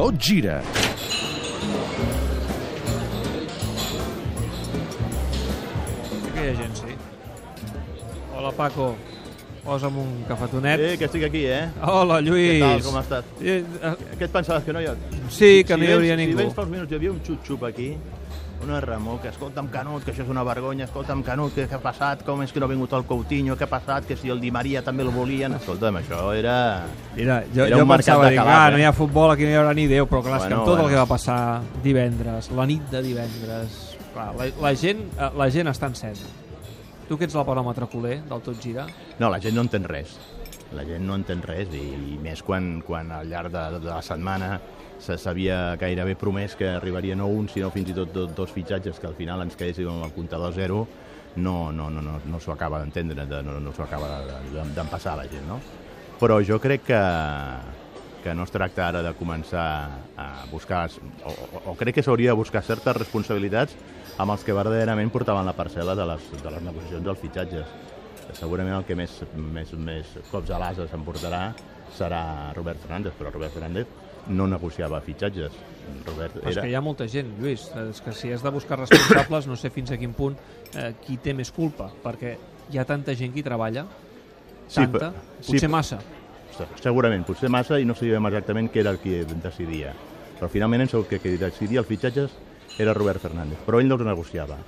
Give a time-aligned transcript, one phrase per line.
[0.00, 0.62] Tot gira.
[6.10, 6.96] Sí que hi ha gent, sí.
[8.36, 8.90] Hola, Paco.
[9.64, 10.80] Posa'm un cafetonet.
[10.80, 11.66] Eh, que estic aquí, eh?
[11.84, 12.54] Hola, Lluís.
[12.56, 13.26] Què tal, com estàs?
[13.44, 14.94] Eh, eh, Què et pensaves, que no hi ha...
[15.28, 16.38] Sí, que no hi vens- hauria Si ningú.
[16.40, 17.90] vens fa uns minuts hi havia un xup-xup aquí,
[18.64, 21.82] una remor, que escolta'm Canut, que això és una vergonya, escolta'm Canut, que què ha
[21.82, 24.40] passat, com és que no ha vingut el Coutinho, què ha passat, que si el
[24.40, 25.54] Di Maria també el volien...
[25.60, 26.56] Escolta'm, això era...
[27.16, 29.54] Mira, jo, Era jo un pensava, de dic, ah, no hi ha futbol, aquí no
[29.54, 30.94] hi haurà ni Déu, però clar, és que Bueno, amb tot el bueno.
[30.94, 31.38] que va passar
[31.84, 33.80] divendres, la nit de divendres,
[34.14, 36.28] clar, la, la, gent, eh, la gent està encesa.
[37.08, 38.84] Tu que ets el baròmetre culer del Tot Gira,
[39.18, 40.14] No, la gent no entén res.
[40.76, 41.82] La gent no entén res i,
[42.14, 44.52] i més quan, quan al llarg de, de la setmana
[45.00, 48.98] se s'havia gairebé promès que arribaria no un, sinó fins i tot dos, dos fitxatges
[49.00, 50.82] que al final ens quedéssim amb el comptador zero,
[51.36, 54.68] no, no, no, no, no s'ho acaba d'entendre, de- no, no s'ho acaba de- de-
[54.76, 55.60] d'empassar la gent, no?
[56.20, 57.00] Però jo crec que,
[58.22, 60.90] que no es tracta ara de començar a buscar,
[61.24, 63.72] o, o, o crec que s'hauria de buscar certes responsabilitats
[64.18, 67.64] amb els que verdaderament portaven la parcel·la de les, de les negociacions dels fitxatges.
[68.36, 71.54] Segurament el que més, més, més cops a l'asa s'emportarà
[71.96, 73.88] serà Robert Fernández, però Robert Fernández
[74.28, 75.52] no negociava fitxatges.
[76.06, 76.62] Robert però és era...
[76.62, 79.70] que hi ha molta gent, Lluís, és que si has de buscar responsables, no sé
[79.74, 80.36] fins a quin punt
[80.76, 82.36] eh, qui té més culpa, perquè
[82.70, 83.86] hi ha tanta gent que hi treballa,
[84.70, 85.10] Sí, tanta,
[85.40, 85.98] sí, potser però- massa.
[86.82, 89.94] Segurament, potser massa i no sabíem exactament què era el qui decidia.
[90.38, 92.30] Però finalment hem sabut que qui decidia els fitxatges
[92.78, 94.58] era Robert Fernández, però ell no els negociava.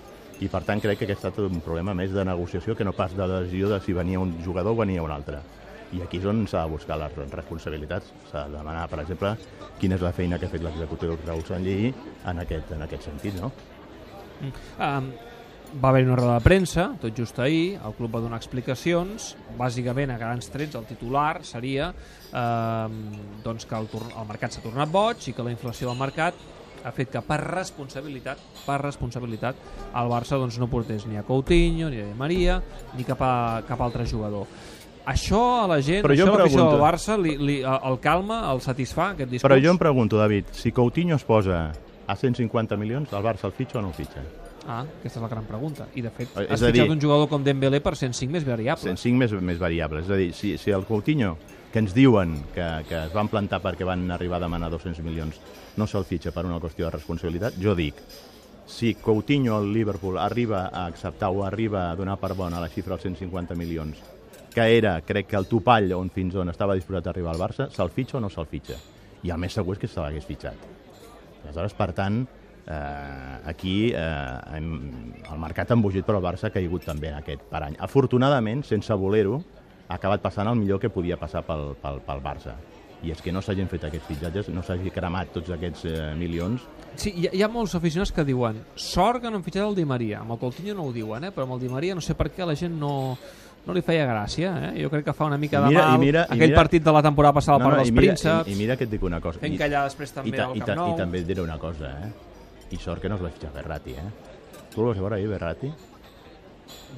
[0.43, 2.93] I per tant crec que aquest ha estat un problema més de negociació que no
[2.97, 5.39] pas de decisió de si venia un jugador o venia un altre.
[5.93, 8.13] I aquí és on s'ha de buscar les responsabilitats.
[8.31, 9.35] S'ha de demanar, per exemple,
[9.81, 11.93] quina és la feina que ha fet l'executiu Raül Sanllí
[12.31, 13.53] en aquest, en aquest sentit, no?
[14.81, 15.13] Um,
[15.81, 20.13] va haver una roda de premsa, tot just ahir, el club va donar explicacions, bàsicament
[20.13, 21.93] a grans trets el titular seria
[22.33, 22.99] um,
[23.45, 26.37] doncs que el, el mercat s'ha tornat boig i que la inflació del mercat
[26.83, 29.59] ha fet que per responsabilitat per responsabilitat
[29.95, 32.59] el Barça doncs, no portés ni a Coutinho, ni a Di Maria
[32.97, 34.51] ni cap, a, cap altre jugador
[35.07, 38.53] això a la gent, Però jo això l'afició del pregunto- Barça li, li, el calma,
[38.53, 39.49] el satisfà aquest discurs?
[39.51, 41.73] Però jo em pregunto, David, si Coutinho es posa
[42.07, 44.23] a 150 milions, el Barça el fitxa o no el fitxa?
[44.69, 45.89] Ah, aquesta és la gran pregunta.
[45.95, 48.45] I, de fet, has és a fitxat dir- un jugador com Dembélé per 105 més
[48.47, 48.85] variables.
[48.85, 50.05] 105 més, més variables.
[50.05, 51.37] És a dir, si, si el Coutinho,
[51.73, 55.41] que ens diuen que, que es van plantar perquè van arribar a demanar 200 milions,
[55.77, 57.95] no se'l fitxa per una qüestió de responsabilitat, jo dic,
[58.67, 62.95] si Coutinho al Liverpool arriba a acceptar o arriba a donar per bona la xifra
[62.95, 63.97] dels 150 milions,
[64.55, 67.69] que era, crec que el topall on fins on estava disposat a arribar al Barça,
[67.73, 68.79] se'l fitxa o no se'l fitxa?
[69.23, 70.69] I el més segur és que se l'hagués fitxat.
[71.43, 72.23] Aleshores, per tant,
[72.67, 74.71] eh, aquí eh, hem,
[75.31, 77.77] el mercat embogit per al Barça ha caigut també en aquest parany.
[77.81, 79.41] Afortunadament, sense voler-ho,
[79.89, 82.57] ha acabat passant el millor que podia passar pel, pel, pel Barça.
[83.03, 86.63] I és que no s'hagin fet aquests fitxatges, no s'hagi cremat tots aquests eh, milions.
[86.95, 89.75] Sí, hi ha, hi ha molts aficionats que diuen sort que no han fitxat el
[89.75, 90.21] Di Maria.
[90.23, 91.33] Amb el Coutinho no ho diuen, eh?
[91.35, 92.93] però amb el Di Maria no sé per què la gent no,
[93.67, 94.53] no li feia gràcia.
[94.73, 94.83] Eh?
[94.83, 96.57] Jo crec que fa una mica I de mira- i mal mira- i aquell mira-
[96.57, 98.85] partit de la temporada passada No, no, dels i mira, Prínceps, I, I mira que
[98.85, 99.39] et dic una cosa.
[99.39, 100.95] fent I- callar després també i, ta, al i, Camp ta, Nou.
[100.95, 102.13] I també et diré una cosa, eh?
[102.73, 104.11] I sort que no es va fitxar Berrati, eh?
[104.75, 105.73] Tu el vas veure ahir, Berrati?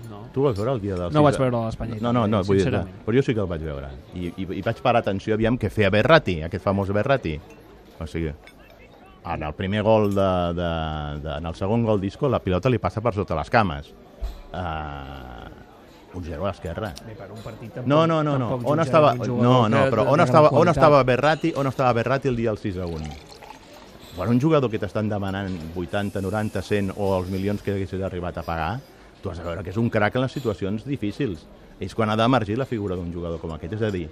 [0.08, 0.28] No.
[0.32, 1.12] Tu vas veure el dia del...
[1.12, 2.70] No vaig veure l'Espanyol, No, no, no, vull dir,
[3.04, 3.88] però jo sí que el vaig veure.
[4.14, 7.34] I, i, i vaig parar atenció, aviam, què feia Berrati, aquest famós Berrati.
[8.00, 8.30] O sigui,
[9.24, 10.70] en el primer gol de, de,
[11.24, 13.92] de, en el segon gol disco, la pilota li passa per sota les cames.
[14.54, 15.43] Uh,
[16.16, 16.92] un zero a l'esquerra.
[17.06, 18.60] Bé, per un partit tampoc, No, no, no, no.
[18.64, 22.50] On estava, no, no, però on estava, on estava Berrati, on estava Berrati el dia
[22.50, 23.14] del 6 a 1?
[24.14, 28.38] Quan un jugador que t'estan demanant 80, 90, 100 o els milions que haguessis arribat
[28.38, 28.78] a pagar,
[29.22, 31.46] tu has de veure que és un crac en les situacions difícils.
[31.82, 33.74] És quan ha d'emergir la figura d'un jugador com aquest.
[33.74, 34.06] És a dir,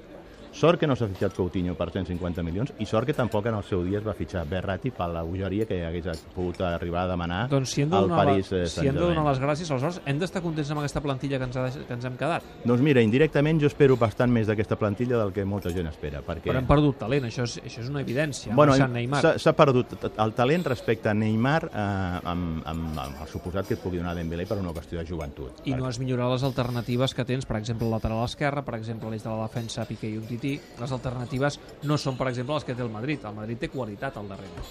[0.52, 3.64] sort que no s'ha fitxat Coutinho per 150 milions i sort que tampoc en el
[3.66, 7.42] seu dia es va fitxar Berrati per la bogeria que hagués pogut arribar a demanar
[7.50, 10.00] Doncs si hem de al París la, eh, si hem de donar les gràcies, aleshores
[10.06, 12.46] hem d'estar contents amb aquesta plantilla que ens, ha, que ens hem quedat.
[12.64, 16.22] Doncs mira, indirectament jo espero bastant més d'aquesta plantilla del que molta gent espera.
[16.26, 16.50] Perquè...
[16.50, 18.54] Però hem perdut talent, això és, això és una evidència.
[18.58, 21.86] Bueno, s'ha perdut el talent respecte a Neymar eh,
[22.32, 25.62] amb, amb, amb el suposat que et pugui donar Dembélé per una qüestió de joventut.
[25.68, 29.10] I no has millorat les alternatives que tens, per exemple, el lateral esquerre, per exemple,
[29.12, 30.58] l'eix de la defensa, Piqué i un tití.
[30.82, 33.22] Les alternatives no són, per exemple, les que té el Madrid.
[33.24, 34.66] El Madrid té qualitat al darrere.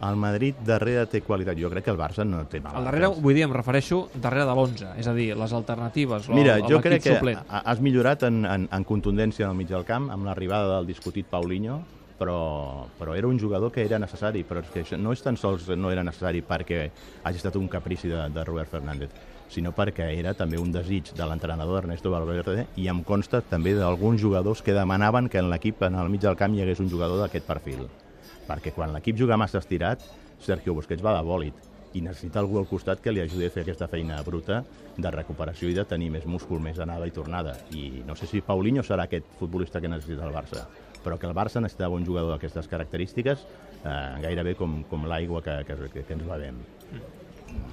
[0.00, 1.58] El Madrid darrere té qualitat.
[1.60, 2.78] Jo crec que el Barça no té mal.
[2.78, 6.54] Al darrere, vull dir, em refereixo darrere de l'11, és a dir, les alternatives, Mira,
[6.64, 7.42] jo crec que suplent.
[7.48, 10.86] ha- has millorat en, en, en contundència en el mig del camp amb l'arribada del
[10.88, 11.82] discutit Paulinho,
[12.20, 15.36] però, però era un jugador que era necessari, però és que això no és tan
[15.36, 16.90] sols no era necessari perquè
[17.24, 19.10] hagi estat un caprici de, de Robert Fernández,
[19.50, 24.20] sinó perquè era també un desig de l'entrenador Ernesto Valverde i em consta també d'alguns
[24.22, 27.20] jugadors que demanaven que en l'equip, en el mig del camp, hi hagués un jugador
[27.24, 27.88] d'aquest perfil.
[28.50, 30.02] perquè quan l'equip juga massa estirat,
[30.42, 33.62] Sergio Busquets va de bòlit i necessita algú al costat que li ajudi a fer
[33.62, 34.62] aquesta feina bruta
[34.96, 37.56] de recuperació i de tenir més múscul, més anada i tornada.
[37.74, 40.66] I no sé si Paulinho serà aquest futbolista que necessita el Barça,
[41.04, 43.44] però que el Barça necessitava un jugador d'aquestes característiques
[43.84, 43.92] eh,
[44.22, 46.62] gairebé com, com l'aigua que, que, que, ens bevem.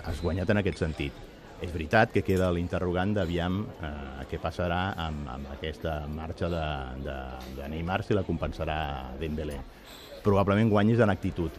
[0.05, 1.25] Has guanyat en aquest sentit.
[1.61, 3.93] És veritat que queda l'interrogant d'aviam eh,
[4.29, 6.65] què passarà amb, amb aquesta marxa de,
[7.05, 7.15] de,
[7.57, 8.77] de Neymar si la compensarà
[9.17, 9.57] Dembélé.
[10.25, 11.57] Probablement guanyis en actitud,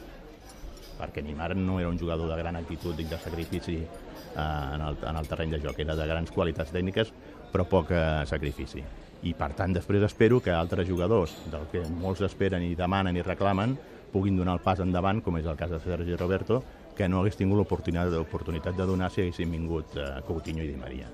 [1.01, 5.03] perquè Neymar no era un jugador de gran actitud i de sacrifici eh, en, el,
[5.03, 7.13] en el terreny de joc, era de grans qualitats tècniques
[7.53, 8.83] però poc eh, sacrifici.
[9.27, 13.25] I per tant després espero que altres jugadors, del que molts esperen i demanen i
[13.27, 13.75] reclamen,
[14.13, 16.63] puguin donar el pas endavant, com és el cas de Sergi Roberto,
[16.97, 21.11] que no hagués tingut l'oportunitat de donar si haguessin vingut eh, Coutinho i Di Maria.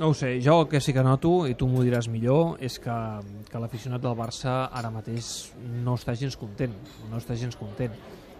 [0.00, 2.78] No ho sé, jo el que sí que noto, i tu m'ho diràs millor, és
[2.80, 2.94] que,
[3.50, 5.52] que l'aficionat del Barça ara mateix
[5.84, 6.72] no està gens content,
[7.10, 7.92] no està gens content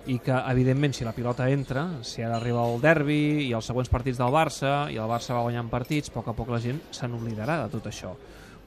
[0.07, 3.91] i que, evidentment, si la pilota entra, si ara arriba el derbi i els següents
[3.93, 6.81] partits del Barça, i el Barça va guanyant partits, a poc a poc la gent
[6.91, 8.17] se n'oblidarà de tot això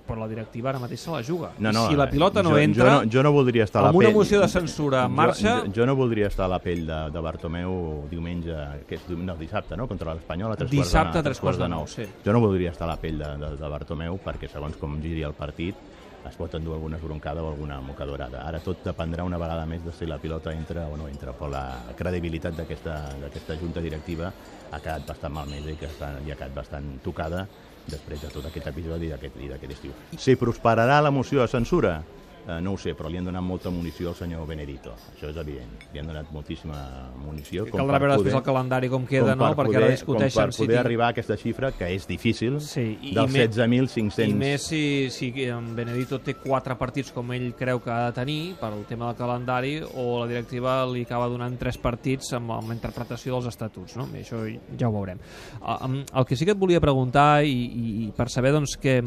[0.05, 1.51] però la directiva ara mateix se la juga.
[1.57, 3.81] No, no, I si la pilota no jo, entra, jo no, jo no voldria estar
[3.81, 4.19] a la amb una pell...
[4.19, 5.55] moció de censura en marxa...
[5.65, 8.59] Jo, jo no voldria estar a la pell de, de Bartomeu diumenge,
[8.89, 11.69] que és no, dissabte, no?, contra l'Espanyol a tres Dissabte quarts de, tres quarts de
[11.71, 12.07] nou, sí.
[12.25, 15.25] Jo no voldria estar a la pell de, de, de Bartomeu perquè segons com giri
[15.25, 15.94] el partit
[16.29, 18.41] es pot endur alguna esbroncada o alguna mocadorada.
[18.47, 21.49] Ara tot dependrà una vegada més de si la pilota entra o no entra, però
[21.51, 24.31] la credibilitat d'aquesta junta directiva
[24.71, 27.45] ha quedat bastant malmesa i, que està, i ha quedat bastant tocada
[27.85, 29.93] després de tot aquest episodi i d'aquest estiu.
[30.17, 31.99] Si prosperarà la moció de censura,
[32.47, 35.39] eh, no ho sé, però li han donat molta munició al senyor Benedito, això és
[35.41, 35.71] evident.
[35.93, 36.77] Li han donat moltíssima
[37.19, 37.65] munició.
[37.69, 39.49] Com Caldrà veure després el calendari com queda, com no?
[39.49, 40.35] Per perquè poder, ara discuteixen...
[40.35, 44.29] Com per poder si arribar a aquesta xifra, que és difícil, sí, i, dels 16.500...
[44.29, 44.83] I més si,
[45.13, 48.85] si en Benedito té quatre partits com ell creu que ha de tenir per al
[48.89, 53.35] tema del calendari o la directiva li acaba donant tres partits amb, amb la interpretació
[53.35, 54.07] dels estatuts, no?
[54.13, 54.43] I això
[54.77, 55.21] ja ho veurem.
[55.65, 58.99] El que sí que et volia preguntar i, i, i per saber doncs, què,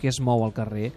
[0.00, 0.92] què es mou al carrer,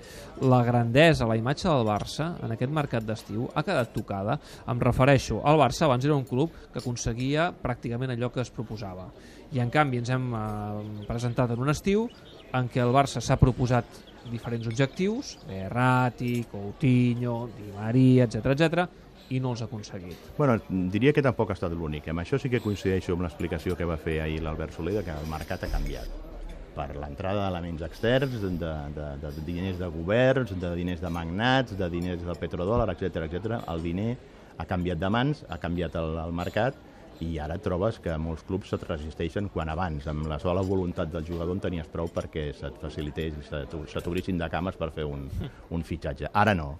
[0.45, 4.35] la grandesa, la imatge del Barça en aquest mercat d'estiu ha quedat tocada.
[4.67, 9.07] Em refereixo, al Barça abans era un club que aconseguia pràcticament allò que es proposava.
[9.55, 12.09] I en canvi ens hem eh, presentat en un estiu
[12.53, 13.85] en què el Barça s'ha proposat
[14.27, 18.85] diferents objectius, Errati, Coutinho, Di Maria, etc etc
[19.33, 20.29] i no els ha aconseguit.
[20.37, 22.11] Bueno, diria que tampoc ha estat l'únic.
[22.11, 25.29] Amb això sí que coincideixo amb l'explicació que va fer ahir l'Albert Soler que el
[25.31, 26.34] mercat ha canviat
[26.75, 31.89] per l'entrada d'elements externs, de, de, de, diners de governs, de diners de magnats, de
[31.89, 33.61] diners del petrodòlar, etc etc.
[33.71, 34.11] El diner
[34.57, 36.77] ha canviat de mans, ha canviat el, el mercat
[37.23, 41.25] i ara trobes que molts clubs se't resisteixen quan abans, amb la sola voluntat del
[41.27, 45.29] jugador, en tenies prou perquè se't facilités i se t'obrissin de cames per fer un,
[45.71, 46.31] un fitxatge.
[46.33, 46.73] Ara no.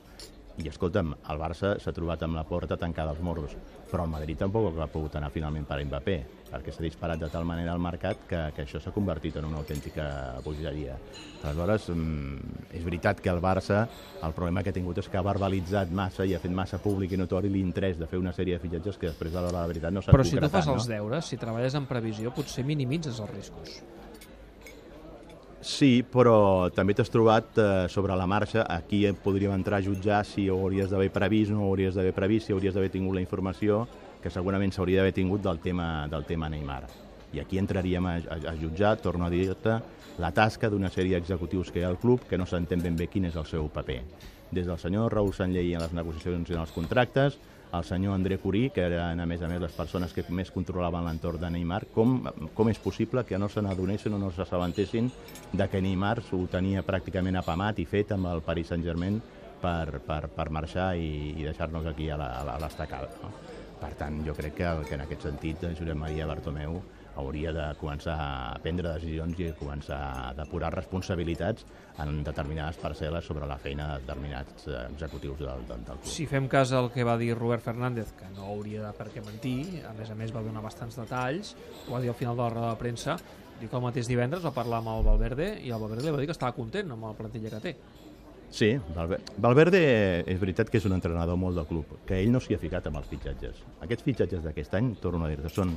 [0.56, 3.52] I escolta'm, el Barça s'ha trobat amb la porta tancada als morros,
[3.90, 6.16] però el Madrid tampoc ha pogut anar finalment per Mbappé,
[6.48, 9.60] perquè s'ha disparat de tal manera al mercat que, que això s'ha convertit en una
[9.60, 10.06] autèntica
[10.46, 10.96] bogeria.
[11.44, 13.82] Aleshores, mm, és veritat que el Barça,
[14.24, 17.12] el problema que ha tingut és que ha verbalitzat massa i ha fet massa públic
[17.12, 19.74] i notori l'interès de fer una sèrie de fitxatges que després a l'hora de la
[19.74, 20.32] veritat no s'ha concretat.
[20.32, 20.80] Però si tu fas no?
[20.80, 23.82] els deures, si treballes en previsió, potser minimitzes els riscos.
[25.66, 30.44] Sí, però també t'has trobat eh, sobre la marxa, aquí podríem entrar a jutjar si
[30.46, 33.80] ho hauries d'haver previst, no ho hauries d'haver previst, si hauries d'haver tingut la informació
[34.22, 36.84] que segurament s'hauria d'haver tingut del tema, del tema Neymar.
[37.34, 39.80] I aquí entraríem a, a, a jutjar, torno a dir-te,
[40.22, 43.10] la tasca d'una sèrie d'executius que hi ha al club que no s'entén ben bé
[43.10, 44.04] quin és el seu paper.
[44.54, 47.42] Des del senyor Raül Sanllei en les negociacions i en els contractes,
[47.78, 51.06] el senyor André Curí, que eren a més a més les persones que més controlaven
[51.08, 52.18] l'entorn de Neymar, com,
[52.56, 55.12] com és possible que no se n'adonessin o no s'assabentessin
[55.54, 59.22] de que Neymar ho tenia pràcticament apamat i fet amb el Paris Saint-Germain
[59.62, 63.10] per, per, per marxar i, i deixar-nos aquí a l'estacada.
[63.24, 63.32] No?
[63.80, 66.80] Per tant, jo crec que, que en aquest sentit Josep Maria Bartomeu
[67.16, 71.66] hauria de començar a prendre decisions i començar a depurar responsabilitats
[72.04, 76.12] en determinades parcel·les sobre la feina de determinats eh, executius del, del, del club.
[76.12, 79.24] Si fem cas al que va dir Robert Fernández, que no hauria de per què
[79.26, 81.56] mentir, a més a més va donar bastants detalls,
[81.86, 83.18] ho va dir al final de la roda de premsa,
[83.60, 86.20] diu que el mateix divendres va parlar amb el Valverde i el Valverde li va
[86.24, 87.76] dir que estava content amb la plantilla que té.
[88.56, 88.70] Sí,
[89.42, 89.82] Valverde
[90.30, 92.88] és veritat que és un entrenador molt del club, que ell no s'hi ha ficat
[92.88, 93.64] amb els fitxatges.
[93.84, 95.74] Aquests fitxatges d'aquest any, torno a dir-te, són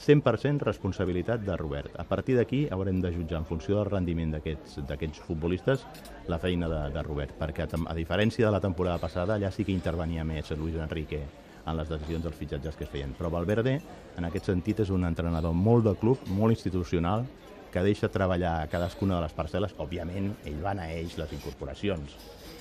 [0.00, 1.92] 100% responsabilitat de Robert.
[2.00, 5.84] A partir d'aquí haurem de jutjar en funció del rendiment d'aquests futbolistes
[6.28, 9.76] la feina de, de Robert, perquè a diferència de la temporada passada, allà sí que
[9.76, 11.20] intervenia més Luis Enrique
[11.66, 13.12] en les decisions dels fitxatges que es feien.
[13.18, 13.76] Però Valverde,
[14.16, 17.26] en aquest sentit, és un entrenador molt de club, molt institucional,
[17.70, 19.76] que deixa treballar cadascuna de les parcel·les.
[19.78, 22.16] Òbviament, ell va a ells les incorporacions,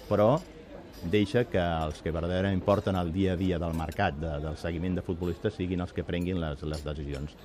[0.10, 0.36] però
[1.12, 5.00] deixa que els que verdaderament porten el dia a dia del mercat, de, del seguiment
[5.00, 7.36] de futbolistes, siguin els que prenguin les, les decisions.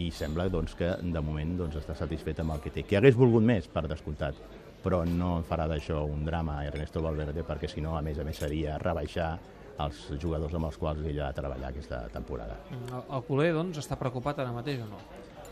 [0.00, 2.86] I sembla doncs, que de moment doncs, està satisfet amb el que té.
[2.88, 4.38] Que hagués volgut més, per descomptat,
[4.80, 8.40] però no farà d'això un drama Ernesto Valverde perquè si no, a més a més,
[8.40, 9.34] seria rebaixar
[9.80, 12.56] els jugadors amb els quals ell ha de treballar aquesta temporada.
[12.76, 15.00] El, el culer, doncs, està preocupat ara mateix o no?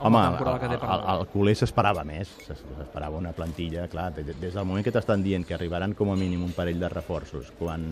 [0.00, 4.84] Home, el, el, el, culer s'esperava més, s'es- s'esperava una plantilla, clar, des, del moment
[4.86, 7.82] que t'estan dient que arribaran com a mínim un parell de reforços, quan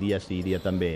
[0.00, 0.94] dia sí, dia també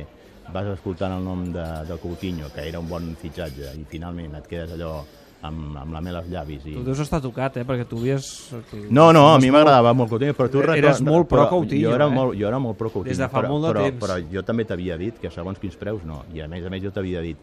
[0.55, 4.47] vas escoltant el nom de, de Coutinho, que era un bon fitxatge, i finalment et
[4.49, 5.01] quedes allò
[5.47, 6.65] amb, amb la mel als llavis.
[6.65, 6.77] I...
[6.79, 7.65] Tu deus estar tocat, eh?
[7.67, 8.29] Perquè tu havies...
[8.89, 12.07] No, no, a mi m'agradava molt Coutinho, però tu Eres molt pro Coutinho, jo era
[12.09, 12.15] eh?
[12.15, 14.01] Molt, jo era molt pro Coutinho, Des de fa però, molt de però, temps.
[14.07, 16.83] però jo també t'havia dit que segons quins preus no, i a més a més
[16.83, 17.37] jo t'havia dit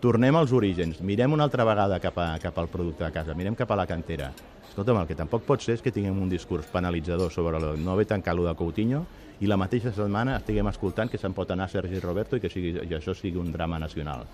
[0.00, 3.54] tornem als orígens, mirem una altra vegada cap, a, cap al producte de casa, mirem
[3.54, 4.30] cap a la cantera.
[4.70, 7.92] Escolta'm, el que tampoc pot ser és que tinguem un discurs penalitzador sobre el no
[7.92, 9.04] haver tancat lo de Coutinho
[9.40, 12.76] i la mateixa setmana estiguem escoltant que se'n pot anar Sergi Roberto i que sigui,
[12.86, 14.24] i això sigui un drama nacional.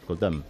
[0.00, 0.40] Escolta'm,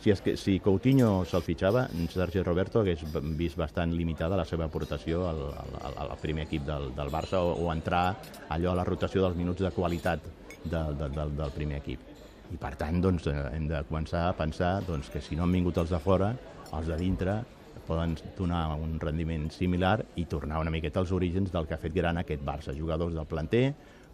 [0.00, 3.04] si, és que, si Coutinho se'l fitxava, Sergi Roberto hagués
[3.36, 5.44] vist bastant limitada la seva aportació al,
[5.82, 8.06] al, al primer equip del, del Barça o, o entrar
[8.48, 10.24] allò a la rotació dels minuts de qualitat
[10.64, 12.13] del, del, del, del primer equip.
[12.52, 15.54] I per tant, doncs, eh, hem de començar a pensar doncs, que si no han
[15.54, 16.34] vingut els de fora,
[16.74, 17.40] els de dintre
[17.84, 21.92] poden donar un rendiment similar i tornar una miqueta als orígens del que ha fet
[21.92, 22.72] gran aquest Barça.
[22.76, 23.66] Jugadors del planter,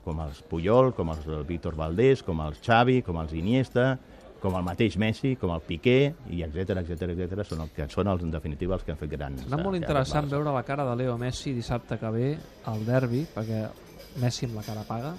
[0.05, 3.93] com els Puyol, com els Víctor Valdés, com els Xavi, com els Iniesta,
[4.41, 8.09] com el mateix Messi, com el Piqué, i etc etc etc són els que són
[8.09, 9.45] els, en definitiva els que han fet grans.
[9.45, 10.39] Serà molt eh, interessant Barça.
[10.39, 12.33] veure la cara de Leo Messi dissabte que ve
[12.73, 13.67] al derbi, perquè
[14.21, 15.15] Messi amb la cara paga,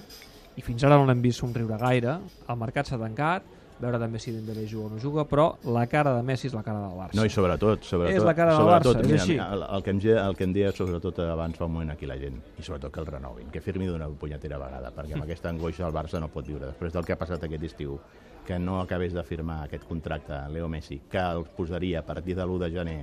[0.56, 3.46] i fins ara no l'hem vist somriure gaire, el mercat s'ha tancat,
[3.82, 6.62] veure també si Dembélé juga o no juga, però la cara de Messi és la
[6.62, 7.18] cara del Barça.
[7.18, 9.38] No, i sobretot, sobretot, És la cara del sobretot, Barça, és mira, així.
[9.56, 12.18] el, el, que em, el que em deia sobretot abans fa un moment aquí la
[12.22, 15.88] gent, i sobretot que el renovin, que firmi d'una punyetera vegada, perquè amb aquesta angoixa
[15.88, 16.68] el Barça no pot viure.
[16.68, 17.98] Després del que ha passat aquest estiu,
[18.46, 22.46] que no acabés de firmar aquest contracte Leo Messi, que el posaria a partir de
[22.46, 23.02] l'1 de gener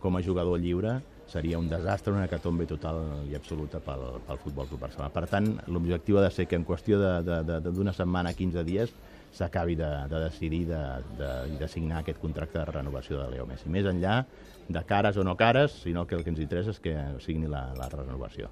[0.00, 4.68] com a jugador lliure, seria un desastre, una hecatombe total i absoluta pel, pel Futbol
[4.70, 5.12] Club Barcelona.
[5.12, 8.64] Per tant, l'objectiu ha de ser que en qüestió d'una de, de, de, setmana, 15
[8.64, 8.94] dies,
[9.36, 10.80] s'acabi de, de decidir de,
[11.18, 13.68] de, i de signar aquest contracte de renovació de Leo Messi.
[13.68, 14.22] Més enllà
[14.68, 17.68] de cares o no cares, sinó que el que ens interessa és que signi la,
[17.76, 18.48] la renovació.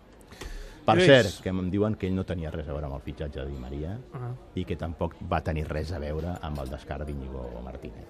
[0.86, 3.40] Per cert, que em diuen que ell no tenia res a veure amb el fitxatge
[3.40, 4.30] de Di Maria Ah.
[4.54, 8.06] i que tampoc va tenir res a veure amb el descart d'Iñigo Martínez.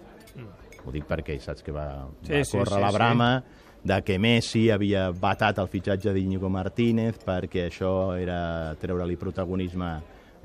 [0.87, 2.97] Ho dic perquè saps que va, Sí, va sí, córrer sí, la sí.
[2.97, 3.31] brama
[3.87, 9.91] de que Messi havia batat el fitxatge d'Iñigo Martínez perquè això era treure-li protagonisme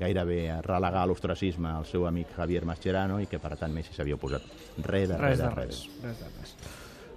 [0.02, 4.42] gairebé relegar l'ostracisme al seu amic Javier Mascherano i que per tant Messi s'havia oposat
[4.86, 5.82] res de Res res, de res.
[6.02, 6.56] res, de res.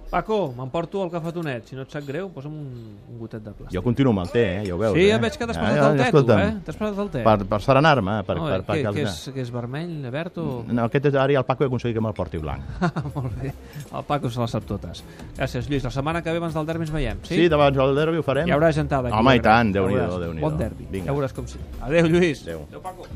[0.09, 1.65] Paco, m'emporto el cafetonet.
[1.67, 2.67] Si no et sap greu, posa'm un,
[3.09, 3.73] un gotet de plàstic.
[3.73, 4.63] Jo continuo amb el té, eh?
[4.67, 4.93] ja ho veus.
[4.95, 5.09] sí, eh?
[5.11, 6.51] ja veig que t'has Ja, passat ja, el té, tu, eh?
[6.67, 7.23] T'has passat el té.
[7.25, 10.37] Per, per serenar-me, per, No, per, per, què, per, què, és, què és vermell, verd
[10.41, 10.45] o...?
[10.69, 12.63] No, aquest és ara i el Paco he aconseguit que me'l porti blanc.
[13.15, 13.53] Molt bé.
[13.91, 15.03] El Paco se les sap totes.
[15.37, 15.83] Gràcies, Lluís.
[15.83, 17.35] La setmana que ve abans del derbi ens veiem, sí?
[17.41, 18.47] Sí, davant del derbi ho farem?
[18.47, 19.09] Hi haurà gentada.
[19.09, 20.15] aquí, Home, i tant, veuràs.
[20.21, 20.45] Déu-n'hi-do.
[20.45, 20.87] Bon derbi.
[20.93, 21.09] Vinga.
[21.11, 21.59] Ja veuràs com sí.
[21.81, 22.45] Adéu, Lluís.
[22.45, 22.63] Adéu.
[22.69, 23.09] Adéu, Paco.